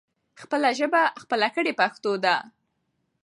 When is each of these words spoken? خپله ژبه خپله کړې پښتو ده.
خپله 0.41 0.69
ژبه 0.79 1.01
خپله 1.21 1.47
کړې 1.55 1.71
پښتو 1.79 2.11
ده. 2.23 2.35